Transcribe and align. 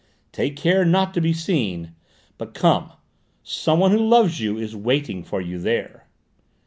Take 0.31 0.55
care 0.55 0.83
not 0.83 1.13
to 1.13 1.21
be 1.21 1.31
seen, 1.31 1.93
but 2.39 2.55
come. 2.55 2.91
Someone 3.43 3.91
who 3.91 3.99
loves 4.03 4.41
you 4.41 4.57
is 4.57 4.75
waiting 4.75 5.23
for 5.23 5.39
you 5.41 5.59
there.'" 5.59 6.07